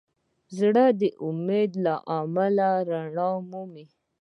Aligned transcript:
زړه 0.57 0.85
د 1.01 1.03
امید 1.27 1.71
له 1.85 1.95
امله 2.19 2.69
رڼا 2.89 3.29
مومي. 3.49 3.85